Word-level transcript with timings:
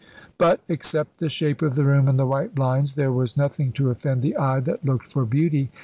But, 0.39 0.61
except 0.67 1.19
the 1.19 1.29
shape 1.29 1.61
of 1.61 1.75
the 1.75 1.83
room 1.83 2.07
and 2.07 2.17
the 2.19 2.25
white 2.25 2.55
blinds, 2.55 2.95
there 2.95 3.11
was 3.11 3.37
nothing 3.37 3.71
to 3.73 3.91
offend 3.91 4.23
the 4.23 4.35
eye 4.35 4.59
that 4.61 4.83
looked 4.83 5.05
for 5.11 5.25
beauty. 5.27 5.69